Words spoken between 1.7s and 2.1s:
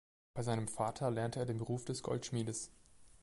des